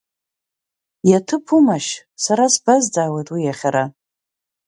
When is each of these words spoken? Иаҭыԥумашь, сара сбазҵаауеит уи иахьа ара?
Иаҭыԥумашь, 1.09 1.91
сара 2.23 2.45
сбазҵаауеит 2.53 3.27
уи 3.33 3.41
иахьа 3.43 3.69
ара? 3.71 3.85